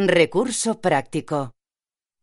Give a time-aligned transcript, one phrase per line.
[0.00, 1.54] Recurso práctico.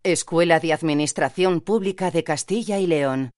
[0.01, 3.31] Escuela de Administración Pública de Castilla y León.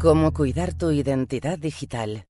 [0.00, 2.24] Cómo cuidar tu identidad digital.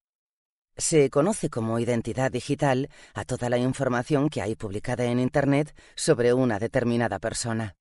[0.77, 6.35] Se conoce como identidad digital a toda la información que hay publicada en Internet sobre
[6.35, 7.77] una determinada persona.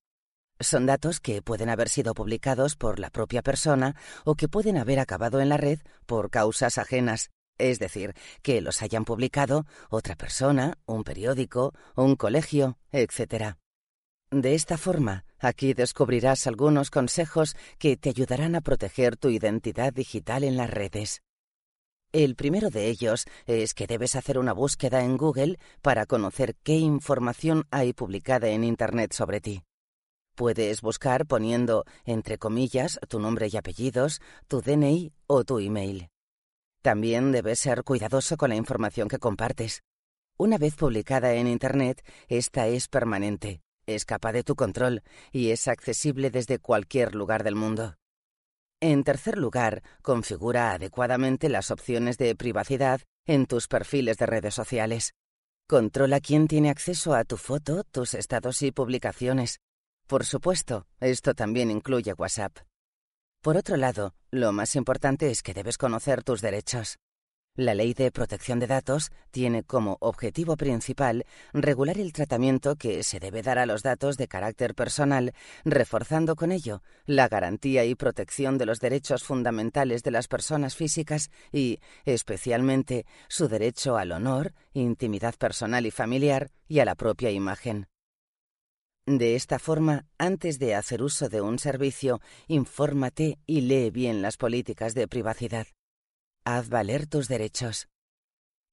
[0.59, 4.99] Son datos que pueden haber sido publicados por la propia persona o que pueden haber
[4.99, 7.31] acabado en la red por causas ajenas,
[7.63, 13.55] es decir, que los hayan publicado otra persona, un periódico, un colegio, etc.
[14.31, 20.44] De esta forma, aquí descubrirás algunos consejos que te ayudarán a proteger tu identidad digital
[20.44, 21.22] en las redes.
[22.12, 26.75] El primero de ellos es que debes hacer una búsqueda en Google para conocer qué
[26.75, 29.64] información hay publicada en Internet sobre ti.
[30.36, 36.12] Puedes buscar poniendo, entre comillas, tu nombre y apellidos, tu DNI o tu email.
[36.84, 39.84] También debes ser cuidadoso con la información que compartes.
[40.38, 46.30] Una vez publicada en Internet, esta es permanente, escapa de tu control y es accesible
[46.30, 47.95] desde cualquier lugar del mundo.
[48.81, 55.14] En tercer lugar, configura adecuadamente las opciones de privacidad en tus perfiles de redes sociales.
[55.70, 59.62] Controla quién tiene acceso a tu foto, tus estados y publicaciones.
[60.06, 62.58] Por supuesto, esto también incluye WhatsApp.
[63.44, 66.97] Por otro lado, lo más importante es que debes conocer tus derechos.
[67.58, 73.19] La Ley de Protección de Datos tiene como objetivo principal regular el tratamiento que se
[73.19, 75.33] debe dar a los datos de carácter personal,
[75.66, 81.30] reforzando con ello la garantía y protección de los derechos fundamentales de las personas físicas
[81.52, 87.88] y, especialmente, su derecho al honor, intimidad personal y familiar y a la propia imagen.
[89.06, 94.38] De esta forma, antes de hacer uso de un servicio, infórmate y lee bien las
[94.38, 95.68] políticas de privacidad.
[96.46, 97.90] Haz valer tus derechos.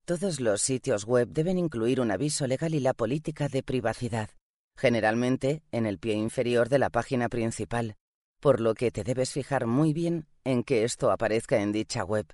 [0.06, 4.30] Todos los sitios web deben incluir un aviso legal y la política de privacidad,
[4.77, 7.96] generalmente en el pie inferior de la página principal,
[8.40, 12.27] por lo que te debes fijar muy bien en que esto aparezca en dicha web.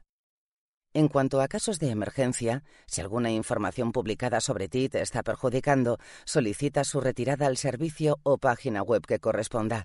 [0.96, 5.98] En cuanto a casos de emergencia, si alguna información publicada sobre ti te está perjudicando,
[6.24, 9.84] solicita su retirada al servicio o página web que corresponda.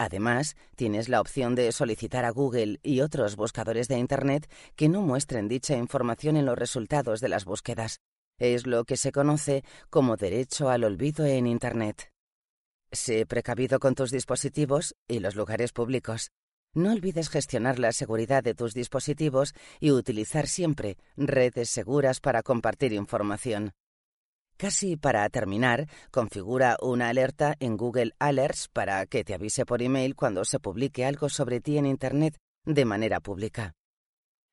[0.00, 5.00] Además, tienes la opción de solicitar a Google y otros buscadores de Internet que no
[5.00, 8.00] muestren dicha información en los resultados de las búsquedas.
[8.36, 12.10] Es lo que se conoce como derecho al olvido en Internet.
[12.90, 16.32] Sé precavido con tus dispositivos y los lugares públicos.
[16.76, 22.92] No olvides gestionar la seguridad de tus dispositivos y utilizar siempre redes seguras para compartir
[22.92, 23.72] información.
[24.58, 30.14] Casi para terminar, configura una alerta en Google Alerts para que te avise por email
[30.14, 32.36] cuando se publique algo sobre ti en Internet
[32.66, 33.72] de manera pública.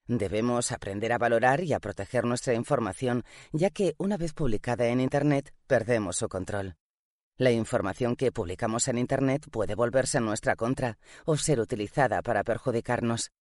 [0.07, 5.01] Debemos aprender a valorar y a proteger nuestra información, ya que una vez publicada en
[5.01, 6.77] Internet perdemos su control.
[7.43, 12.41] La información que publicamos en Internet puede volverse en nuestra contra o ser utilizada para
[12.45, 13.31] perjudicarnos.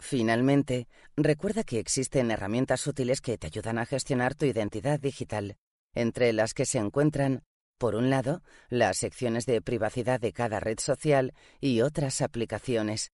[0.00, 5.56] Finalmente, recuerda que existen herramientas útiles que te ayudan a gestionar tu identidad digital,
[5.94, 7.44] entre las que se encuentran,
[7.78, 13.12] por un lado, las secciones de privacidad de cada red social y otras aplicaciones,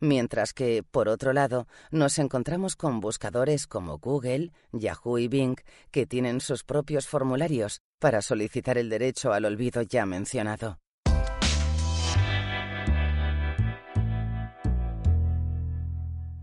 [0.00, 5.56] mientras que, por otro lado, nos encontramos con buscadores como Google, Yahoo y Bing,
[5.90, 10.78] que tienen sus propios formularios para solicitar el derecho al olvido ya mencionado.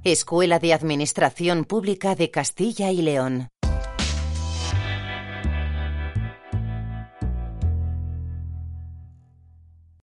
[0.04, 3.50] Escuela de Administración Pública de Castilla y León.